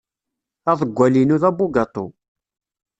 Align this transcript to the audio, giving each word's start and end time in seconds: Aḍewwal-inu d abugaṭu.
Aḍewwal-inu 0.71 1.37
d 1.41 1.43
abugaṭu. 1.49 2.05